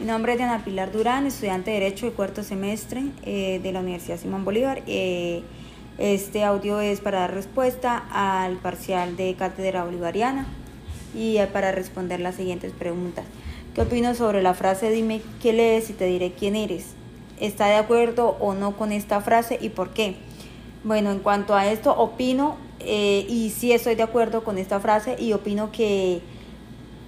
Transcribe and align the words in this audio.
Mi 0.00 0.06
nombre 0.06 0.32
es 0.32 0.38
Diana 0.38 0.64
Pilar 0.64 0.92
Durán, 0.92 1.26
estudiante 1.26 1.72
de 1.72 1.80
Derecho 1.80 2.06
de 2.06 2.12
cuarto 2.12 2.42
semestre 2.42 3.02
eh, 3.22 3.60
de 3.62 3.70
la 3.70 3.80
Universidad 3.80 4.16
Simón 4.16 4.46
Bolívar. 4.46 4.82
Eh, 4.86 5.42
este 5.98 6.42
audio 6.42 6.80
es 6.80 7.02
para 7.02 7.20
dar 7.20 7.34
respuesta 7.34 8.06
al 8.10 8.56
parcial 8.56 9.18
de 9.18 9.34
Cátedra 9.34 9.84
Bolivariana 9.84 10.46
y 11.14 11.36
para 11.52 11.72
responder 11.72 12.18
las 12.18 12.36
siguientes 12.36 12.72
preguntas. 12.72 13.26
¿Qué 13.74 13.82
opino 13.82 14.14
sobre 14.14 14.42
la 14.42 14.54
frase 14.54 14.90
dime 14.90 15.20
qué 15.42 15.52
lees 15.52 15.90
y 15.90 15.92
te 15.92 16.06
diré 16.06 16.32
quién 16.32 16.56
eres? 16.56 16.94
¿Está 17.38 17.66
de 17.66 17.74
acuerdo 17.74 18.38
o 18.40 18.54
no 18.54 18.78
con 18.78 18.92
esta 18.92 19.20
frase 19.20 19.58
y 19.60 19.68
por 19.68 19.90
qué? 19.90 20.14
Bueno, 20.82 21.10
en 21.10 21.18
cuanto 21.18 21.54
a 21.54 21.70
esto, 21.70 21.94
opino 21.94 22.56
eh, 22.78 23.26
y 23.28 23.50
sí 23.50 23.72
estoy 23.72 23.96
de 23.96 24.02
acuerdo 24.02 24.44
con 24.44 24.56
esta 24.56 24.80
frase 24.80 25.16
y 25.18 25.34
opino 25.34 25.70
que 25.70 26.22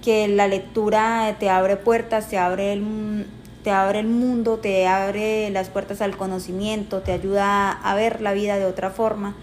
que 0.03 0.27
la 0.27 0.47
lectura 0.47 1.37
te 1.39 1.49
abre 1.49 1.77
puertas, 1.77 2.29
te 2.29 2.37
abre 2.37 2.73
el, 2.73 3.25
te 3.63 3.71
abre 3.71 3.99
el 3.99 4.07
mundo, 4.07 4.57
te 4.57 4.85
abre 4.85 5.49
las 5.49 5.69
puertas 5.69 6.01
al 6.01 6.17
conocimiento, 6.17 7.01
te 7.01 7.13
ayuda 7.13 7.71
a 7.71 7.95
ver 7.95 8.19
la 8.21 8.33
vida 8.33 8.57
de 8.57 8.65
otra 8.65 8.89
forma. 8.89 9.33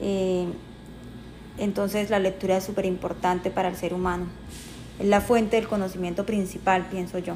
Eh, 0.00 0.46
entonces 1.58 2.08
la 2.08 2.18
lectura 2.18 2.56
es 2.56 2.64
súper 2.64 2.86
importante 2.86 3.50
para 3.50 3.68
el 3.68 3.76
ser 3.76 3.92
humano. 3.92 4.26
Es 4.98 5.06
la 5.06 5.20
fuente 5.20 5.56
del 5.56 5.68
conocimiento 5.68 6.24
principal, 6.24 6.86
pienso 6.90 7.18
yo. 7.18 7.34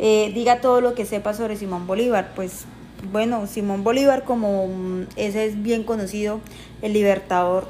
Eh, 0.00 0.32
diga 0.34 0.60
todo 0.60 0.80
lo 0.80 0.94
que 0.94 1.06
sepa 1.06 1.34
sobre 1.34 1.56
Simón 1.56 1.86
Bolívar. 1.86 2.32
Pues 2.34 2.64
bueno, 3.12 3.46
Simón 3.46 3.84
Bolívar 3.84 4.24
como 4.24 4.68
ese 5.14 5.46
es 5.46 5.62
bien 5.62 5.84
conocido, 5.84 6.40
el 6.82 6.94
libertador 6.94 7.68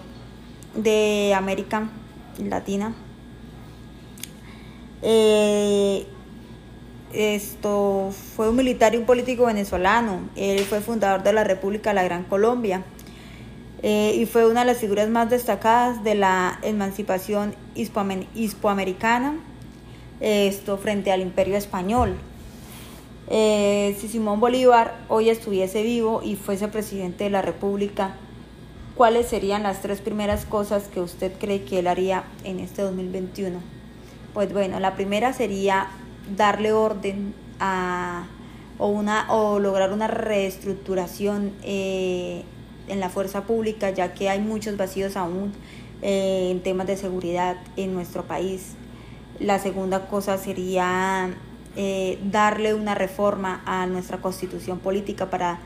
de 0.74 1.34
América 1.36 1.90
Latina, 2.38 2.94
eh, 5.02 6.06
esto 7.12 8.12
fue 8.36 8.50
un 8.50 8.56
militar 8.56 8.94
y 8.94 8.98
un 8.98 9.06
político 9.06 9.46
venezolano. 9.46 10.20
Él 10.36 10.60
fue 10.60 10.80
fundador 10.80 11.22
de 11.22 11.32
la 11.32 11.44
República 11.44 11.90
de 11.90 11.94
la 11.94 12.04
Gran 12.04 12.24
Colombia 12.24 12.84
eh, 13.82 14.14
y 14.16 14.26
fue 14.26 14.46
una 14.46 14.60
de 14.60 14.66
las 14.66 14.78
figuras 14.78 15.08
más 15.08 15.30
destacadas 15.30 16.04
de 16.04 16.14
la 16.14 16.58
emancipación 16.62 17.54
hispoamericana 18.34 19.36
esto 20.20 20.78
frente 20.78 21.12
al 21.12 21.20
Imperio 21.20 21.56
español. 21.56 22.16
Eh, 23.30 23.96
si 24.00 24.08
Simón 24.08 24.40
Bolívar 24.40 24.96
hoy 25.08 25.28
estuviese 25.28 25.82
vivo 25.82 26.22
y 26.24 26.36
fuese 26.36 26.68
presidente 26.68 27.24
de 27.24 27.30
la 27.30 27.42
República, 27.42 28.16
¿cuáles 28.94 29.26
serían 29.28 29.62
las 29.62 29.82
tres 29.82 30.00
primeras 30.00 30.44
cosas 30.44 30.84
que 30.88 31.00
usted 31.00 31.32
cree 31.38 31.62
que 31.62 31.80
él 31.80 31.86
haría 31.86 32.24
en 32.44 32.58
este 32.58 32.82
2021? 32.82 33.77
Pues 34.34 34.52
bueno, 34.52 34.78
la 34.80 34.94
primera 34.94 35.32
sería 35.32 35.88
darle 36.36 36.72
orden 36.72 37.34
a 37.60 38.26
o 38.78 38.86
una 38.86 39.26
o 39.32 39.58
lograr 39.58 39.92
una 39.92 40.06
reestructuración 40.06 41.52
eh, 41.62 42.44
en 42.86 43.00
la 43.00 43.10
fuerza 43.10 43.42
pública, 43.42 43.90
ya 43.90 44.14
que 44.14 44.30
hay 44.30 44.40
muchos 44.40 44.76
vacíos 44.76 45.16
aún 45.16 45.52
eh, 46.00 46.48
en 46.50 46.62
temas 46.62 46.86
de 46.86 46.96
seguridad 46.96 47.56
en 47.76 47.92
nuestro 47.92 48.24
país. 48.24 48.74
La 49.40 49.58
segunda 49.58 50.06
cosa 50.06 50.38
sería 50.38 51.30
eh, 51.76 52.18
darle 52.30 52.74
una 52.74 52.94
reforma 52.94 53.62
a 53.66 53.86
nuestra 53.86 54.18
constitución 54.18 54.78
política 54.78 55.28
para 55.28 55.58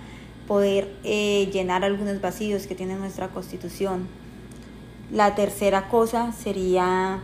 poder 0.49 0.89
llenar 1.03 1.85
algunos 1.85 2.21
vacíos 2.21 2.67
que 2.67 2.75
tiene 2.75 2.97
nuestra 2.97 3.29
constitución. 3.29 4.09
La 5.13 5.35
tercera 5.35 5.89
cosa 5.89 6.33
sería 6.33 7.21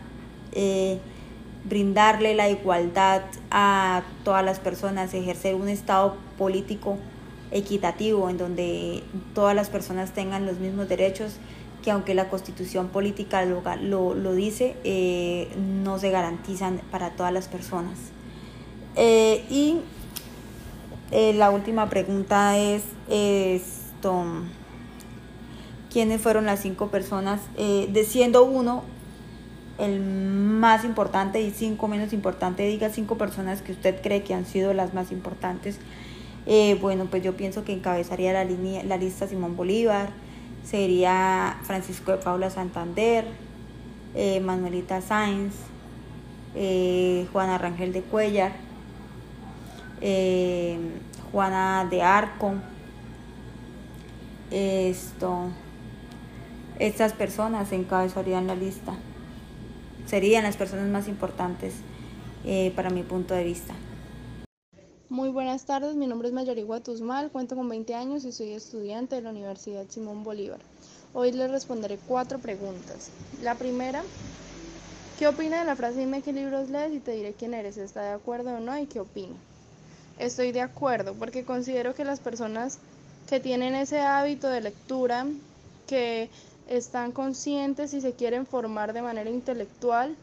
brindarle 1.64 2.34
la 2.34 2.48
igualdad 2.48 3.22
a 3.50 4.02
todas 4.24 4.44
las 4.44 4.58
personas, 4.58 5.12
ejercer 5.14 5.54
un 5.54 5.68
Estado 5.68 6.16
político 6.36 6.98
equitativo 7.50 8.28
en 8.28 8.38
donde 8.38 9.02
todas 9.34 9.54
las 9.54 9.70
personas 9.70 10.12
tengan 10.12 10.46
los 10.46 10.58
mismos 10.58 10.88
derechos 10.88 11.36
que 11.82 11.90
aunque 11.90 12.14
la 12.14 12.28
constitución 12.28 12.88
política 12.88 13.44
lo, 13.44 14.14
lo, 14.14 14.32
dice, 14.32 14.76
eh, 14.84 15.48
no 15.56 15.98
se 15.98 16.10
garantizan 16.10 16.80
para 16.90 17.10
todas 17.10 17.32
las 17.32 17.48
personas. 17.48 17.98
Eh, 18.96 19.44
y 19.48 19.78
eh, 21.12 21.32
la 21.34 21.50
última 21.50 21.88
pregunta 21.88 22.58
es 22.58 22.82
esto, 23.08 24.24
¿quiénes 25.92 26.20
fueron 26.20 26.46
las 26.46 26.60
cinco 26.60 26.88
personas? 26.88 27.40
de 27.56 28.04
siendo 28.04 28.44
uno, 28.44 28.82
el 29.78 30.00
más 30.00 30.84
importante 30.84 31.40
y 31.40 31.52
cinco 31.52 31.86
menos 31.86 32.12
importante, 32.12 32.66
diga 32.66 32.90
cinco 32.90 33.16
personas 33.16 33.62
que 33.62 33.72
usted 33.72 34.02
cree 34.02 34.22
que 34.22 34.34
han 34.34 34.44
sido 34.44 34.74
las 34.74 34.92
más 34.92 35.12
importantes. 35.12 35.78
Eh, 36.46 36.76
bueno, 36.80 37.06
pues 37.06 37.22
yo 37.22 37.36
pienso 37.36 37.64
que 37.64 37.72
encabezaría 37.72 38.32
la, 38.32 38.44
línea, 38.44 38.82
la 38.82 38.96
lista 38.96 39.28
Simón 39.28 39.56
Bolívar, 39.56 40.10
sería 40.64 41.58
Francisco 41.62 42.12
de 42.12 42.18
Paula 42.18 42.50
Santander, 42.50 43.24
eh, 44.14 44.40
Manuelita 44.40 45.00
Sáenz, 45.00 45.54
eh, 46.56 47.26
Juana 47.32 47.58
Rangel 47.58 47.92
de 47.92 48.02
Cuellar, 48.02 48.52
Juana 51.30 51.86
de 51.88 52.02
Arco, 52.02 52.54
esto, 54.50 55.50
estas 56.78 57.12
personas 57.12 57.70
encabezarían 57.72 58.46
la 58.46 58.54
lista 58.54 58.94
serían 60.08 60.42
las 60.42 60.56
personas 60.56 60.88
más 60.88 61.06
importantes 61.06 61.74
eh, 62.44 62.72
para 62.74 62.90
mi 62.90 63.02
punto 63.02 63.34
de 63.34 63.44
vista. 63.44 63.74
Muy 65.10 65.28
buenas 65.30 65.64
tardes, 65.64 65.94
mi 65.96 66.06
nombre 66.06 66.28
es 66.28 66.34
Mayarigua 66.34 66.80
Tuzmal, 66.80 67.30
cuento 67.30 67.56
con 67.56 67.68
20 67.68 67.94
años 67.94 68.24
y 68.24 68.32
soy 68.32 68.52
estudiante 68.52 69.16
de 69.16 69.22
la 69.22 69.30
Universidad 69.30 69.86
Simón 69.88 70.24
Bolívar. 70.24 70.60
Hoy 71.14 71.32
les 71.32 71.50
responderé 71.50 71.98
cuatro 72.06 72.38
preguntas. 72.38 73.10
La 73.42 73.54
primera, 73.54 74.02
¿qué 75.18 75.26
opina 75.26 75.60
de 75.60 75.64
la 75.64 75.76
frase 75.76 76.00
dime 76.00 76.22
qué 76.22 76.32
libros 76.32 76.68
lees 76.68 76.92
y 76.92 77.00
te 77.00 77.12
diré 77.12 77.32
quién 77.32 77.54
eres? 77.54 77.78
¿Está 77.78 78.02
de 78.02 78.12
acuerdo 78.12 78.50
o 78.50 78.60
no? 78.60 78.78
¿Y 78.78 78.86
qué 78.86 79.00
opina? 79.00 79.34
Estoy 80.18 80.52
de 80.52 80.60
acuerdo 80.60 81.14
porque 81.14 81.44
considero 81.44 81.94
que 81.94 82.04
las 82.04 82.20
personas 82.20 82.78
que 83.28 83.40
tienen 83.40 83.74
ese 83.74 84.00
hábito 84.00 84.48
de 84.48 84.60
lectura, 84.60 85.26
que 85.86 86.28
están 86.68 87.12
conscientes 87.12 87.94
y 87.94 88.00
se 88.00 88.12
quieren 88.12 88.46
formar 88.46 88.92
de 88.92 89.02
manera 89.02 89.30
intelectual, 89.30 90.16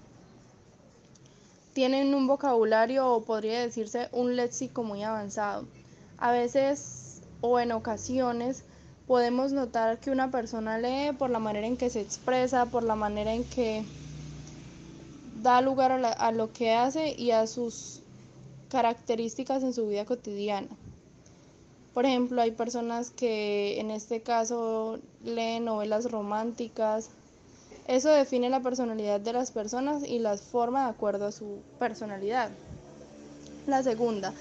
tienen 1.74 2.16
un 2.16 2.28
vocabulario 2.28 3.08
o 3.12 3.24
podría 3.24 3.60
decirse 3.60 4.08
un 4.12 4.36
léxico 4.36 4.84
muy 4.84 5.04
avanzado. 5.04 5.66
A 6.18 6.32
veces 6.32 7.22
o 7.42 7.60
en 7.60 7.72
ocasiones 7.74 8.64
podemos 9.08 9.52
notar 9.52 10.00
que 10.00 10.10
una 10.12 10.32
persona 10.32 10.78
lee 10.78 11.12
por 11.18 11.30
la 11.30 11.40
manera 11.40 11.68
en 11.68 11.78
que 11.78 11.90
se 11.90 12.02
expresa, 12.02 12.66
por 12.66 12.84
la 12.84 12.96
manera 12.96 13.34
en 13.34 13.44
que 13.44 13.84
da 15.42 15.62
lugar 15.62 15.92
a, 15.92 16.32
lo 16.32 16.54
que 16.54 16.74
hace 16.74 17.14
y 17.14 17.32
a 17.32 17.46
sus 17.46 18.02
características 18.70 19.62
en 19.64 19.74
su 19.74 19.88
vida 19.88 20.06
cotidiana. 20.06 20.70
Por 21.96 22.06
ejemplo, 22.06 22.42
hay 22.42 22.52
personas 22.52 23.10
que 23.10 23.80
en 23.80 23.90
este 23.90 24.22
caso 24.22 25.00
leen 25.24 25.64
novelas 25.64 26.12
románticas. 26.12 27.10
Eso 27.88 28.10
define 28.10 28.50
la 28.50 28.60
personalidad 28.60 29.22
de 29.22 29.32
las 29.32 29.52
personas 29.52 30.04
y 30.06 30.20
las 30.20 30.42
forma 30.42 30.84
de 30.84 30.90
acuerdo 30.90 31.28
a 31.28 31.32
su 31.32 31.62
personalidad. 31.80 32.50
La 33.66 33.82
segunda, 33.82 34.34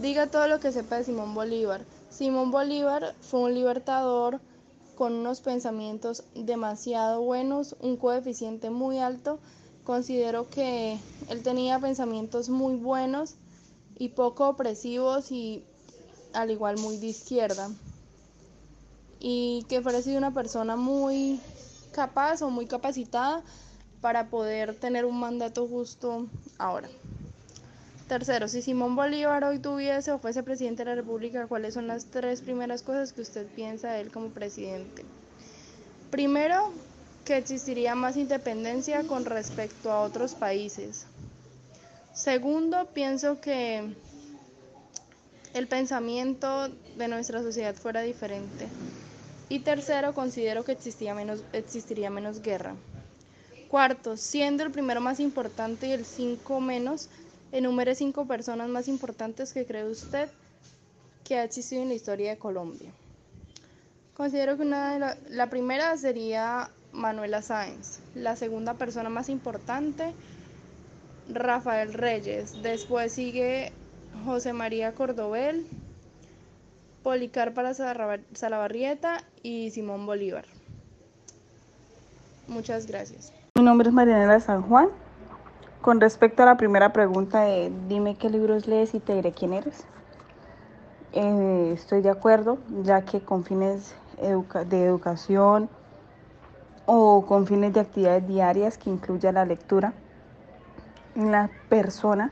diga 0.00 0.28
todo 0.28 0.48
lo 0.48 0.60
que 0.60 0.72
sepa 0.72 0.96
de 0.96 1.04
Simón 1.04 1.34
Bolívar. 1.34 1.82
Simón 2.08 2.50
Bolívar 2.50 3.14
fue 3.20 3.40
un 3.40 3.54
libertador 3.54 4.40
con 4.94 5.12
unos 5.12 5.42
pensamientos 5.42 6.24
demasiado 6.34 7.20
buenos, 7.20 7.76
un 7.80 7.98
coeficiente 7.98 8.70
muy 8.70 8.98
alto. 8.98 9.40
Considero 9.84 10.48
que 10.48 10.96
él 11.28 11.42
tenía 11.42 11.78
pensamientos 11.80 12.48
muy 12.48 12.76
buenos 12.76 13.34
y 13.98 14.08
poco 14.08 14.48
opresivos 14.48 15.30
y 15.32 15.66
al 16.34 16.50
igual 16.50 16.78
muy 16.78 16.96
de 16.98 17.06
izquierda 17.06 17.70
y 19.20 19.64
que 19.68 19.80
fuera 19.80 20.00
una 20.16 20.34
persona 20.34 20.76
muy 20.76 21.40
capaz 21.92 22.42
o 22.42 22.50
muy 22.50 22.66
capacitada 22.66 23.42
para 24.00 24.28
poder 24.28 24.74
tener 24.74 25.04
un 25.04 25.18
mandato 25.20 25.66
justo 25.68 26.26
ahora. 26.58 26.88
Tercero, 28.08 28.48
si 28.48 28.60
Simón 28.60 28.96
Bolívar 28.96 29.44
hoy 29.44 29.58
tuviese 29.58 30.10
o 30.10 30.18
fuese 30.18 30.42
presidente 30.42 30.84
de 30.84 30.90
la 30.90 30.96
República, 30.96 31.46
¿cuáles 31.46 31.74
son 31.74 31.86
las 31.86 32.06
tres 32.06 32.40
primeras 32.42 32.82
cosas 32.82 33.12
que 33.12 33.22
usted 33.22 33.46
piensa 33.46 33.92
de 33.92 34.00
él 34.00 34.10
como 34.10 34.28
presidente? 34.30 35.04
Primero, 36.10 36.72
que 37.24 37.36
existiría 37.36 37.94
más 37.94 38.16
independencia 38.16 39.04
con 39.04 39.24
respecto 39.24 39.90
a 39.90 40.02
otros 40.02 40.34
países. 40.34 41.06
Segundo, 42.12 42.86
pienso 42.92 43.40
que 43.40 43.94
el 45.54 45.68
pensamiento 45.68 46.68
de 46.96 47.08
nuestra 47.08 47.42
sociedad 47.42 47.74
fuera 47.74 48.02
diferente. 48.02 48.66
Y 49.48 49.60
tercero, 49.60 50.14
considero 50.14 50.64
que 50.64 50.72
existía 50.72 51.14
menos, 51.14 51.42
existiría 51.52 52.10
menos 52.10 52.40
guerra. 52.42 52.74
Cuarto, 53.68 54.16
siendo 54.16 54.62
el 54.64 54.70
primero 54.70 55.00
más 55.00 55.20
importante 55.20 55.88
y 55.88 55.92
el 55.92 56.04
cinco 56.04 56.60
menos, 56.60 57.08
Enumere 57.52 57.94
cinco 57.94 58.24
personas 58.26 58.70
más 58.70 58.88
importantes 58.88 59.52
que 59.52 59.66
cree 59.66 59.84
usted 59.84 60.30
que 61.22 61.36
ha 61.36 61.44
existido 61.44 61.82
en 61.82 61.88
la 61.88 61.94
historia 61.94 62.30
de 62.30 62.38
Colombia. 62.38 62.90
Considero 64.14 64.56
que 64.56 64.62
una 64.62 64.94
de 64.94 64.98
la, 64.98 65.18
la 65.28 65.50
primera 65.50 65.94
sería 65.98 66.70
Manuela 66.92 67.42
Sáenz, 67.42 68.00
la 68.14 68.36
segunda 68.36 68.74
persona 68.74 69.10
más 69.10 69.28
importante, 69.28 70.14
Rafael 71.28 71.92
Reyes, 71.92 72.62
después 72.62 73.12
sigue 73.12 73.72
José 74.24 74.52
María 74.52 74.92
Cordobel, 74.94 75.66
Policarpa 77.02 77.74
Salabarrieta 77.74 79.18
y 79.42 79.70
Simón 79.70 80.06
Bolívar. 80.06 80.44
Muchas 82.46 82.86
gracias. 82.86 83.32
Mi 83.54 83.62
nombre 83.62 83.88
es 83.88 83.94
Marianela 83.94 84.40
San 84.40 84.62
Juan. 84.62 84.88
Con 85.80 86.00
respecto 86.00 86.44
a 86.44 86.46
la 86.46 86.56
primera 86.56 86.92
pregunta 86.92 87.40
de 87.42 87.72
dime 87.88 88.14
qué 88.16 88.30
libros 88.30 88.68
lees 88.68 88.94
y 88.94 89.00
te 89.00 89.14
diré 89.14 89.32
quién 89.32 89.52
eres, 89.52 89.84
eh, 91.12 91.72
estoy 91.74 92.02
de 92.02 92.10
acuerdo, 92.10 92.58
ya 92.82 93.02
que 93.02 93.20
con 93.20 93.44
fines 93.44 93.94
de 94.20 94.84
educación 94.84 95.68
o 96.86 97.26
con 97.26 97.46
fines 97.46 97.72
de 97.72 97.80
actividades 97.80 98.26
diarias 98.28 98.78
que 98.78 98.90
incluya 98.90 99.32
la 99.32 99.44
lectura, 99.44 99.92
la 101.16 101.50
persona 101.68 102.30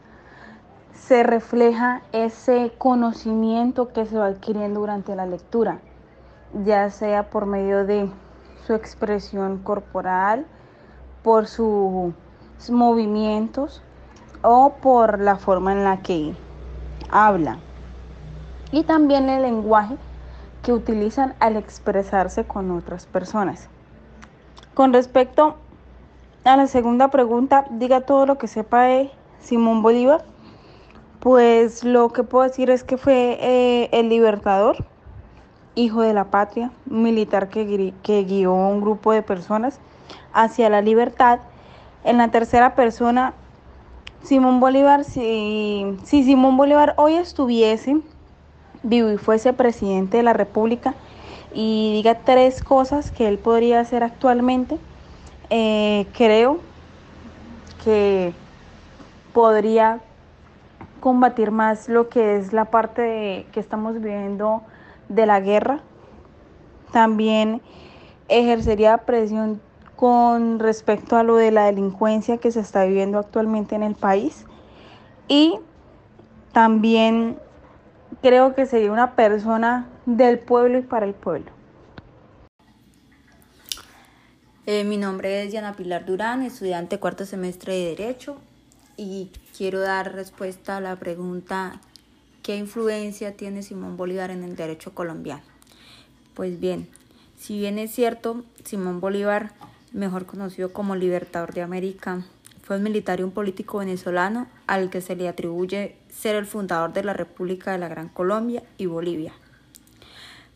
se 1.07 1.23
refleja 1.23 2.03
ese 2.13 2.73
conocimiento 2.79 3.89
que 3.93 4.07
se 4.07 4.17
va 4.17 4.27
adquiriendo 4.27 4.81
durante 4.81 5.17
la 5.17 5.27
lectura, 5.27 5.81
ya 6.65 6.91
sea 6.91 7.31
por 7.31 7.47
medio 7.47 7.85
de 7.85 8.09
su 8.67 8.75
expresión 8.75 9.59
corporal, 9.59 10.47
por 11.23 11.47
sus 11.47 12.15
movimientos 12.71 13.83
o 14.43 14.75
por 14.81 15.21
la 15.21 15.37
forma 15.37 15.73
en 15.73 15.85
la 15.85 15.99
que 16.03 16.35
habla. 17.11 17.59
Y 18.71 18.85
también 18.85 19.29
el 19.29 19.43
lenguaje 19.43 19.97
que 20.63 20.73
utilizan 20.73 21.35
al 21.41 21.57
expresarse 21.57 22.45
con 22.45 22.71
otras 22.71 23.07
personas. 23.07 23.69
Con 24.75 24.93
respecto 24.93 25.57
a 26.45 26.57
la 26.57 26.67
segunda 26.67 27.09
pregunta, 27.09 27.65
diga 27.71 28.03
todo 28.03 28.27
lo 28.27 28.39
que 28.39 28.47
sepa 28.47 28.83
de 28.83 29.11
Simón 29.41 29.83
Bolívar. 29.83 30.25
Pues 31.21 31.85
lo 31.85 32.09
que 32.09 32.23
puedo 32.23 32.49
decir 32.49 32.71
es 32.71 32.83
que 32.83 32.97
fue 32.97 33.37
eh, 33.41 33.91
el 33.93 34.09
libertador, 34.09 34.87
hijo 35.75 36.01
de 36.01 36.15
la 36.15 36.25
patria, 36.25 36.71
militar 36.87 37.51
que, 37.51 37.65
guió 38.25 38.53
a 38.53 38.69
un 38.69 38.81
grupo 38.81 39.13
de 39.13 39.21
personas 39.21 39.81
hacia 40.33 40.71
la 40.71 40.81
libertad. 40.81 41.41
En 42.05 42.17
la 42.17 42.31
tercera 42.31 42.75
persona, 42.75 43.35
Simón 44.23 44.61
Bolívar, 44.61 45.05
si, 45.05 45.99
si 46.05 46.25
Simón 46.25 46.57
Bolívar 46.57 46.95
hoy 46.97 47.15
estuviese 47.15 48.01
vivo 48.83 49.11
y 49.11 49.19
fuese 49.19 49.53
presidente 49.53 50.17
de 50.17 50.23
la 50.23 50.33
República 50.33 50.95
y 51.53 51.93
diga 51.97 52.15
tres 52.15 52.63
cosas 52.63 53.11
que 53.11 53.29
él 53.29 53.39
podría 53.39 53.81
hacer 53.81 54.03
actualmente, 54.03 54.79
eh, 55.51 56.07
creo 56.15 56.61
que 57.85 58.33
podría 59.35 60.01
combatir 61.01 61.51
más 61.51 61.89
lo 61.89 62.09
que 62.09 62.37
es 62.37 62.53
la 62.53 62.67
parte 62.67 63.47
que 63.53 63.61
estamos 63.61 63.95
viviendo 63.95 64.63
de 65.09 65.27
la 65.27 65.41
guerra. 65.41 65.81
También 66.93 67.61
ejercería 68.29 68.99
presión 68.99 69.61
con 69.97 70.59
respecto 70.59 71.17
a 71.17 71.23
lo 71.23 71.37
de 71.37 71.51
la 71.51 71.67
delincuencia 71.67 72.39
que 72.39 72.51
se 72.53 72.61
está 72.61 72.85
viviendo 72.85 73.19
actualmente 73.19 73.75
en 73.75 73.83
el 73.83 73.95
país. 73.95 74.47
Y 75.29 75.59
también 76.53 77.39
creo 78.23 78.55
que 78.55 78.67
sería 78.67 78.93
una 78.93 79.15
persona 79.15 79.89
del 80.07 80.39
pueblo 80.39 80.79
y 80.79 80.83
para 80.83 81.07
el 81.07 81.15
pueblo. 81.15 81.51
Eh, 84.67 84.85
mi 84.85 84.97
nombre 84.97 85.43
es 85.43 85.51
Diana 85.51 85.75
Pilar 85.75 86.05
Durán, 86.05 86.43
estudiante 86.43 86.99
cuarto 86.99 87.27
semestre 87.27 87.75
de 87.75 87.97
Derecho 87.97 88.37
y 88.97 89.33
quiero 89.61 89.81
dar 89.81 90.15
respuesta 90.15 90.79
a 90.79 90.81
la 90.81 90.97
pregunta 90.97 91.83
¿qué 92.43 92.57
influencia 92.57 93.37
tiene 93.37 93.63
Simón 93.63 93.99
Bolívar 93.99 94.31
en 94.31 94.43
el 94.43 94.57
derecho 94.57 94.95
colombiano? 94.95 95.43
Pues 96.33 96.59
bien, 96.59 96.89
si 97.37 97.59
bien 97.59 97.79
es 97.79 97.91
cierto, 97.91 98.43
Simón 98.65 99.01
Bolívar, 99.01 99.53
mejor 99.93 100.25
conocido 100.25 100.73
como 100.73 100.97
Libertador 100.97 101.53
de 101.53 101.61
América, 101.61 102.25
fue 102.63 102.79
un 102.79 102.85
militar 102.85 103.21
y 103.21 103.23
un 103.23 103.33
político 103.33 103.81
venezolano 103.81 104.49
al 104.67 104.89
que 104.89 105.03
se 105.03 105.15
le 105.15 105.29
atribuye 105.29 105.95
ser 106.09 106.37
el 106.37 106.47
fundador 106.47 106.95
de 106.95 107.05
la 107.05 107.13
República 107.13 107.73
de 107.73 107.79
la 107.81 107.89
Gran 107.89 108.09
Colombia 108.09 108.63
y 108.79 108.87
Bolivia. 108.87 109.35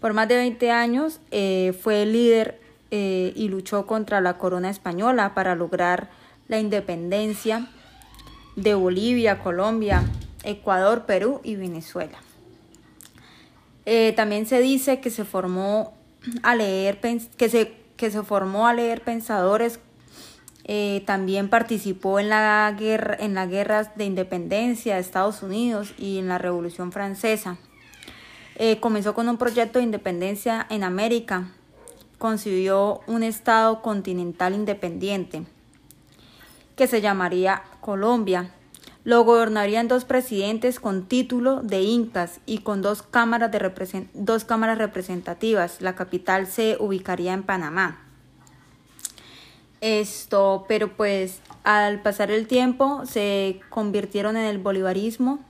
Por 0.00 0.14
más 0.14 0.28
de 0.28 0.36
20 0.36 0.70
años 0.70 1.20
eh, 1.30 1.78
fue 1.78 2.06
líder 2.06 2.58
eh, 2.90 3.34
y 3.36 3.48
luchó 3.50 3.84
contra 3.84 4.22
la 4.22 4.38
corona 4.38 4.70
española 4.70 5.34
para 5.34 5.54
lograr 5.54 6.08
la 6.48 6.58
independencia 6.58 7.68
de 8.56 8.74
Bolivia, 8.74 9.40
Colombia, 9.40 10.04
Ecuador, 10.42 11.06
Perú 11.06 11.40
y 11.42 11.56
Venezuela. 11.56 12.18
Eh, 13.86 14.12
también 14.16 14.46
se 14.46 14.60
dice 14.60 15.00
que 15.00 15.10
se 15.10 15.24
formó 15.24 15.94
a 16.42 16.54
leer 16.54 17.00
que 17.00 17.48
se, 17.48 17.74
que 17.96 18.10
se 18.10 18.22
formó 18.22 18.66
a 18.66 18.74
leer 18.74 19.02
pensadores. 19.02 19.80
Eh, 20.66 21.02
también 21.04 21.50
participó 21.50 22.18
en 22.18 22.30
la 22.30 22.74
guerra 22.78 23.18
en 23.20 23.34
las 23.34 23.50
guerras 23.50 23.96
de 23.96 24.06
independencia 24.06 24.94
de 24.94 25.00
Estados 25.02 25.42
Unidos 25.42 25.92
y 25.98 26.18
en 26.18 26.28
la 26.28 26.38
Revolución 26.38 26.90
Francesa. 26.90 27.58
Eh, 28.56 28.80
comenzó 28.80 29.14
con 29.14 29.28
un 29.28 29.36
proyecto 29.36 29.78
de 29.78 29.84
independencia 29.84 30.66
en 30.70 30.84
América. 30.84 31.50
Concibió 32.16 33.02
un 33.06 33.22
estado 33.22 33.82
continental 33.82 34.54
independiente 34.54 35.44
que 36.76 36.86
se 36.86 37.00
llamaría 37.00 37.62
Colombia. 37.80 38.50
Lo 39.04 39.22
gobernarían 39.22 39.86
dos 39.86 40.06
presidentes 40.06 40.80
con 40.80 41.06
título 41.06 41.60
de 41.62 41.82
incas 41.82 42.40
y 42.46 42.58
con 42.58 42.80
dos 42.80 43.02
cámaras, 43.02 43.52
de 43.52 44.08
dos 44.14 44.44
cámaras 44.44 44.78
representativas. 44.78 45.82
La 45.82 45.94
capital 45.94 46.46
se 46.46 46.78
ubicaría 46.80 47.34
en 47.34 47.42
Panamá. 47.42 48.00
Esto, 49.82 50.64
pero 50.66 50.96
pues 50.96 51.40
al 51.64 52.00
pasar 52.00 52.30
el 52.30 52.46
tiempo 52.46 53.04
se 53.04 53.60
convirtieron 53.68 54.38
en 54.38 54.44
el 54.44 54.56
bolivarismo, 54.56 55.40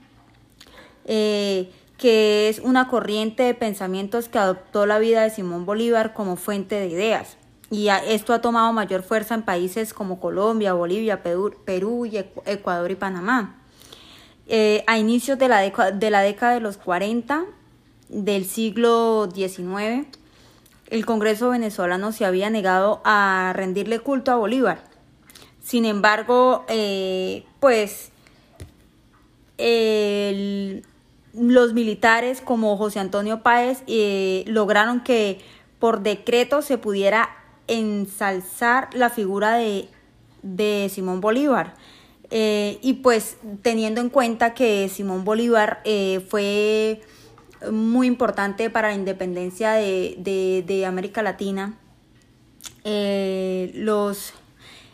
eh, 1.05 1.71
que 1.97 2.49
es 2.49 2.59
una 2.59 2.89
corriente 2.89 3.43
de 3.43 3.53
pensamientos 3.53 4.27
que 4.27 4.37
adoptó 4.37 4.85
la 4.85 4.99
vida 4.99 5.21
de 5.23 5.29
Simón 5.29 5.65
Bolívar 5.65 6.13
como 6.13 6.35
fuente 6.35 6.75
de 6.75 6.87
ideas. 6.87 7.37
Y 7.71 7.87
esto 7.89 8.33
ha 8.33 8.41
tomado 8.41 8.71
mayor 8.73 9.01
fuerza 9.01 9.33
en 9.33 9.41
países 9.41 9.93
como 9.93 10.19
Colombia, 10.19 10.73
Bolivia, 10.73 11.23
Perú, 11.23 12.05
y 12.05 12.17
Ecuador 12.17 12.91
y 12.91 12.95
Panamá. 12.95 13.55
Eh, 14.47 14.83
a 14.85 14.99
inicios 14.99 15.39
de 15.39 15.47
la, 15.47 15.61
de 15.61 16.09
la 16.11 16.21
década 16.21 16.53
de 16.53 16.59
los 16.59 16.77
40 16.77 17.45
del 18.09 18.45
siglo 18.45 19.27
XIX, 19.33 20.07
el 20.89 21.05
Congreso 21.05 21.49
venezolano 21.49 22.11
se 22.11 22.25
había 22.25 22.51
negado 22.51 23.01
a 23.03 23.51
rendirle 23.55 23.99
culto 23.99 24.31
a 24.31 24.35
Bolívar. 24.35 24.83
Sin 25.63 25.85
embargo, 25.85 26.65
eh, 26.67 27.43
pues 27.59 28.11
los 31.33 31.73
militares 31.73 32.41
como 32.41 32.77
José 32.77 32.99
Antonio 32.99 33.41
Páez 33.41 33.83
eh, 33.87 34.43
lograron 34.47 35.01
que 35.01 35.39
por 35.79 36.01
decreto 36.01 36.61
se 36.61 36.77
pudiera 36.77 37.29
ensalzar 37.67 38.89
la 38.93 39.09
figura 39.09 39.57
de, 39.57 40.89
Simón 40.89 41.21
Bolívar. 41.21 41.75
Eh, 42.31 42.79
y 42.81 42.93
pues 42.93 43.37
teniendo 43.61 44.01
en 44.01 44.09
cuenta 44.09 44.53
que 44.53 44.89
Simón 44.89 45.23
Bolívar 45.23 45.81
eh, 45.85 46.25
fue 46.27 47.01
muy 47.71 48.07
importante 48.07 48.69
para 48.69 48.89
la 48.89 48.95
independencia 48.95 49.73
de, 49.73 50.83
América 50.87 51.21
Latina, 51.23 51.77
eh, 52.83 53.71
los, 53.75 54.33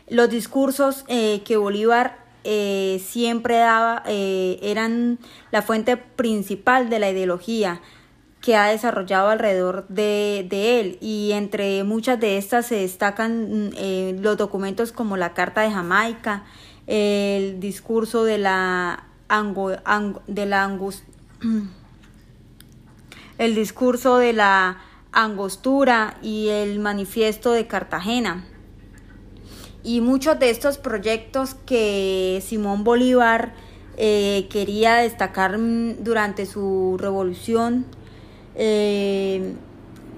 los 0.07 0.29
discursos 0.29 1.03
que 1.07 1.57
Bolívar 1.57 2.17
siempre 2.43 3.57
daba 3.57 4.03
eran 4.05 5.19
la 5.51 5.61
fuente 5.61 5.97
principal 5.97 6.89
de 6.89 6.99
la 6.99 7.09
ideología 7.09 7.81
que 8.41 8.55
ha 8.55 8.67
desarrollado 8.67 9.29
alrededor 9.29 9.87
de, 9.87 10.47
él 10.49 10.97
y 10.99 11.31
entre 11.33 11.83
muchas 11.83 12.19
de 12.19 12.37
estas 12.37 12.65
se 12.65 12.75
destacan 12.75 13.67
mm, 13.67 13.69
eh, 13.77 14.17
los 14.19 14.35
documentos 14.35 14.91
como 14.91 15.15
la 15.15 15.33
Carta 15.33 15.61
de 15.61 15.71
Jamaica, 15.71 16.43
el 16.87 17.59
discurso 17.59 18.23
de 18.23 18.39
la, 18.39 19.05
de 20.27 20.45
la 20.45 20.79
el 23.37 23.55
discurso 23.55 24.17
de 24.17 24.33
la 24.33 24.79
angostura 25.11 26.17
y 26.23 26.49
el 26.49 26.79
manifiesto 26.79 27.51
de 27.51 27.67
Cartagena. 27.67 28.45
Y 29.83 30.01
muchos 30.01 30.39
de 30.39 30.49
estos 30.49 30.77
proyectos 30.77 31.55
que 31.65 32.41
Simón 32.45 32.83
Bolívar 32.83 33.53
eh, 33.97 34.47
quería 34.51 34.95
destacar 34.95 35.57
mm, 35.57 36.03
durante 36.03 36.45
su 36.47 36.97
revolución 36.99 37.85
eh, 38.55 39.55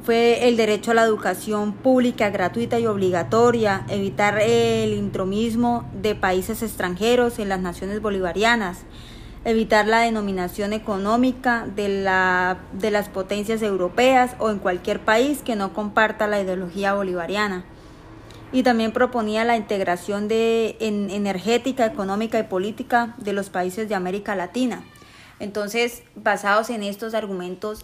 fue 0.04 0.50
el 0.50 0.58
derecho 0.58 0.92
a 0.92 0.96
la 0.96 1.04
educación 1.04 1.72
pública, 1.72 2.30
gratuita 2.30 2.78
y 2.78 2.86
obligatoria, 2.88 3.86
evitar 3.88 4.38
el 4.42 4.94
intromismo 4.94 5.90
de 6.02 6.14
países 6.14 6.62
extranjeros 6.62 7.40
en 7.40 7.48
las 7.48 7.62
naciones 7.62 8.02
bolivarianas, 8.02 8.80
evitar 9.46 9.88
la 9.88 10.02
denominación 10.02 10.74
económica 10.74 11.68
de, 11.74 11.88
la, 11.88 12.60
de 12.74 12.92
las 12.92 13.08
potencias 13.08 13.62
europeas 13.62 14.36
o 14.40 14.50
en 14.50 14.60
cualquier 14.60 15.00
país 15.00 15.42
que 15.42 15.56
no 15.56 15.74
comparta 15.74 16.28
la 16.28 16.42
ideología 16.42 16.94
bolivariana. 16.94 17.64
Y 18.52 18.64
también 18.64 18.92
proponía 18.92 19.46
la 19.46 19.56
integración 19.56 20.28
de, 20.28 20.76
en, 20.82 21.12
energética, 21.12 21.86
económica 21.86 22.40
y 22.40 22.44
política 22.44 23.16
de 23.18 23.32
los 23.32 23.50
países 23.50 23.88
de 23.88 23.96
América 23.96 24.36
Latina. 24.36 24.84
Entonces, 25.40 26.04
basados 26.16 26.70
en 26.70 26.84
estos 26.84 27.14
argumentos, 27.14 27.84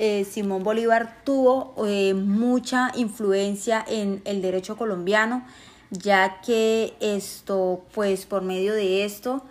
eh, 0.00 0.24
Simón 0.24 0.62
Bolívar 0.62 1.24
tuvo 1.24 1.74
eh, 1.84 2.14
mucha 2.14 2.92
influencia 2.94 3.84
en 3.88 4.22
el 4.26 4.40
derecho 4.40 4.76
colombiano, 4.76 5.44
ya 5.90 6.40
que 6.40 6.94
esto, 7.00 7.82
pues 7.92 8.24
por 8.24 8.42
medio 8.42 8.74
de 8.74 9.04
esto, 9.04 9.42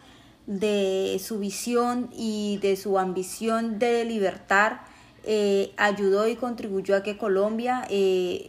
de 0.46 1.20
su 1.22 1.40
visión 1.40 2.10
y 2.16 2.60
de 2.62 2.78
su 2.78 2.98
ambición 2.98 3.78
de 3.78 4.06
libertad, 4.06 4.78
eh, 5.26 5.74
ayudó 5.76 6.30
y 6.30 6.38
contribuyó 6.38 6.96
a 6.96 7.04
que 7.04 7.18
Colombia 7.18 7.86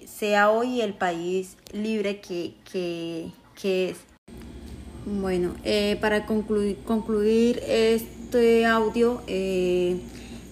sea 0.06 0.50
hoy 0.50 0.80
el 0.80 0.94
país 0.94 1.56
libre 1.72 2.20
que, 2.20 2.54
que, 2.70 3.32
que 3.60 3.90
es. 3.90 3.96
Bueno, 5.04 5.56
para 6.00 6.26
concluir, 6.26 6.76
concluir 6.84 7.60
este 7.66 8.66
audio, 8.66 9.20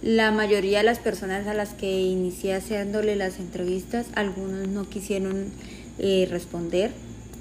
la 0.03 0.31
mayoría 0.31 0.79
de 0.79 0.85
las 0.85 0.99
personas 0.99 1.47
a 1.47 1.55
las 1.55 1.71
que 1.71 2.01
inicié 2.01 2.55
haciéndole 2.55 3.17
las 3.17 3.39
entrevistas, 3.39 4.07
algunos 4.15 4.69
no 4.69 4.89
quisieron 4.89 5.47
eh, 5.99 6.29
responder, 6.31 6.93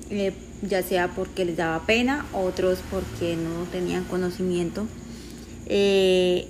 eh, 0.10 0.34
ya 0.62 0.82
sea 0.82 1.10
porque 1.10 1.46
les 1.46 1.58
daba 1.58 1.86
pena, 1.86 2.26
otros 2.34 2.80
porque 2.90 3.36
no 3.36 3.66
tenían 3.72 4.06
conocimiento. 4.06 4.88
Eh, 5.68 6.48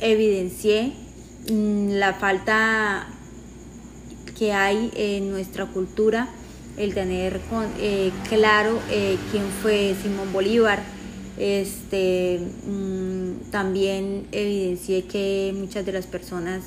evidencié 0.00 0.92
mm, 1.50 1.90
la 1.90 2.14
falta 2.14 3.06
que 4.38 4.52
hay 4.52 4.90
en 4.96 5.30
nuestra 5.30 5.66
cultura, 5.66 6.28
el 6.76 6.94
tener 6.94 7.40
claro 8.28 8.78
quién 8.88 9.44
fue 9.60 9.94
Simón 10.02 10.32
Bolívar, 10.32 10.82
este, 11.38 12.40
mm, 12.66 13.19
también 13.50 14.26
evidencié 14.32 15.04
que 15.04 15.54
muchas 15.56 15.84
de 15.86 15.92
las 15.92 16.06
personas 16.06 16.64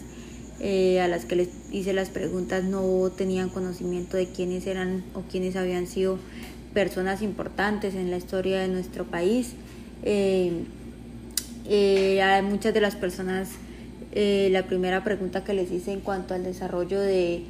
eh, 0.59 1.01
a 1.01 1.09
las 1.09 1.25
que 1.25 1.35
les 1.35 1.49
hice 1.71 1.91
las 1.93 2.09
preguntas 2.09 2.63
no 2.63 3.11
tenían 3.15 3.49
conocimiento 3.49 4.15
de 4.15 4.27
quiénes 4.27 4.65
eran 4.65 5.03
o 5.13 5.21
quiénes 5.21 5.55
habían 5.55 5.87
sido 5.87 6.19
personas 6.73 7.21
importantes 7.21 7.95
en 7.95 8.09
la 8.11 8.17
historia 8.17 8.59
de 8.59 8.67
nuestro 8.69 9.03
país. 9.03 9.55
Eh, 10.03 10.63
eh, 11.65 12.21
a 12.21 12.41
muchas 12.41 12.73
de 12.73 12.81
las 12.81 12.95
personas, 12.95 13.49
la 14.15 14.63
primera 14.67 15.03
pregunta 15.03 15.43
que 15.43 15.53
les 15.53 15.71
hice 15.71 15.91
en 15.91 15.99
cuanto 15.99 16.33
al 16.35 16.43
desarrollo 16.43 17.01
de 17.01 17.43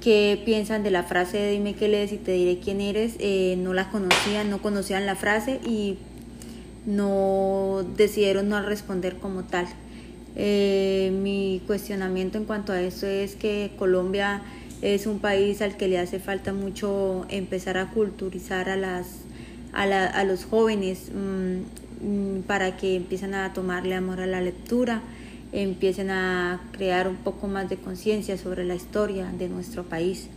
qué 0.00 0.40
piensan 0.44 0.84
de 0.84 0.92
la 0.92 1.02
frase 1.02 1.50
dime 1.50 1.74
qué 1.74 1.88
lees 1.88 2.12
y 2.12 2.16
te 2.16 2.30
diré 2.30 2.60
quién 2.60 2.80
eres, 2.80 3.16
no 3.58 3.74
la 3.74 3.90
conocían, 3.90 4.48
no 4.48 4.62
conocían 4.62 5.04
la 5.04 5.16
frase 5.16 5.58
y 5.66 5.98
no 6.86 7.84
decidieron 7.96 8.48
no 8.48 8.62
responder 8.62 9.16
como 9.16 9.44
tal. 9.44 9.66
Eh, 10.36 11.18
mi 11.22 11.62
cuestionamiento 11.66 12.38
en 12.38 12.44
cuanto 12.44 12.72
a 12.72 12.80
eso 12.80 13.06
es 13.06 13.34
que 13.34 13.72
Colombia 13.78 14.42
es 14.82 15.06
un 15.06 15.18
país 15.18 15.62
al 15.62 15.76
que 15.76 15.88
le 15.88 15.98
hace 15.98 16.18
falta 16.18 16.52
mucho 16.52 17.26
empezar 17.28 17.78
a 17.78 17.90
culturizar 17.90 18.68
a 18.68 18.76
las 18.76 19.06
a, 19.72 20.24
los 20.24 20.44
jóvenes 20.44 21.10
mm, 21.14 22.06
mm, 22.06 22.42
para 22.42 22.76
que 22.76 22.96
empiecen 22.96 23.34
a 23.34 23.52
tomarle 23.52 23.94
amor 23.94 24.20
a 24.20 24.26
la 24.26 24.40
lectura, 24.40 25.02
empiecen 25.52 26.10
a 26.10 26.62
crear 26.72 27.08
un 27.08 27.16
poco 27.16 27.46
más 27.46 27.68
de 27.68 27.76
conciencia 27.76 28.38
sobre 28.38 28.64
la 28.64 28.74
historia 28.74 29.30
de 29.38 29.48
nuestro 29.48 29.84
país. 29.84 30.28